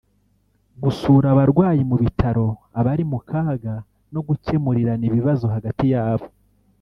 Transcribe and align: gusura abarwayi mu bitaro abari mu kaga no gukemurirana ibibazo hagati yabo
gusura 0.83 1.27
abarwayi 1.33 1.81
mu 1.89 1.95
bitaro 2.03 2.47
abari 2.79 3.03
mu 3.11 3.19
kaga 3.29 3.75
no 4.13 4.21
gukemurirana 4.27 5.03
ibibazo 5.09 5.45
hagati 5.55 5.85
yabo 5.95 6.27